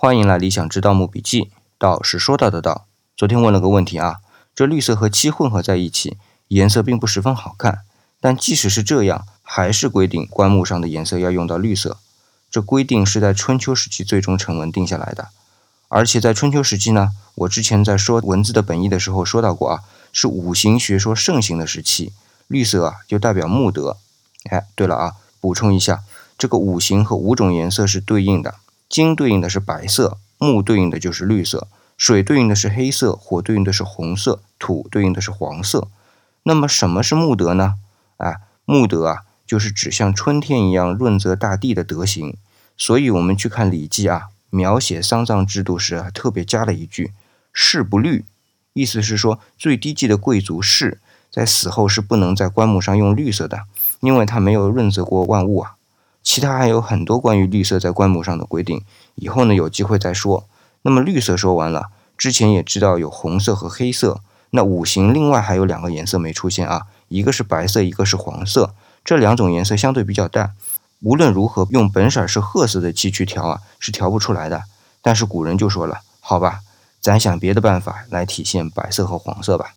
[0.00, 1.50] 欢迎来理想之盗墓笔记。
[1.76, 2.86] 道是说到的道。
[3.16, 4.20] 昨天问了个问题啊，
[4.54, 7.80] 这绿色和漆混合在一起，颜色并不十分好看。
[8.20, 11.96] 但即使是这样，还是规定棺木上的颜色要用到绿色。
[12.48, 15.30] 这规定是在春秋时期最终成文定下来的。
[15.88, 22.12] 而且在春秋时期呢，我之前在说文字的本意的时候说到过啊，是五行学说盛行的时期，
[22.46, 23.96] 绿色啊就代表木德。
[24.48, 26.04] 哎，对了啊，补充一下，
[26.38, 28.54] 这个五行和五种颜色是对应的。
[28.88, 35.88] 金对应的是白色，木对应的就是绿色，水对应的是黑色，火对应的是红色，土对应的是黄色。
[36.44, 37.74] 那么什么是木德呢？
[38.16, 42.36] 啊，木德啊，就是指像春天一样润泽大地的德行。
[42.78, 47.12] 所以，我们去看《礼记》啊，描写丧葬制度时啊，特别加了一句
[47.52, 48.24] “士不绿”，
[48.72, 51.00] 意思是说最低级的贵族士
[51.30, 53.64] 在死后是不能在棺木上用绿色的，
[54.00, 55.74] 因为他没有润泽过万物啊。
[56.28, 60.46] 其他还有很多关于绿色在棺木上的规定，以后呢有机会再说。
[60.82, 61.86] 那么绿色说完了，
[62.18, 70.52] 之前也知道有红色和黑色，那五行另外还有两个颜色没出现啊，一个是白色，一个是黄色，这两种颜色相对比较淡，
[71.00, 74.64] 无论如何用本色是褐色的漆去调啊，是调不出来的。
[75.00, 76.60] 但是古人就说了，好吧，
[77.00, 79.72] 咱想别的办法来体现白色和黄色吧。